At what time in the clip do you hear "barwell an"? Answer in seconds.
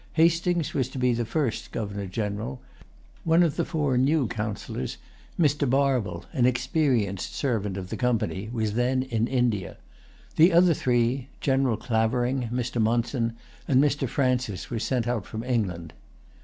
5.69-6.47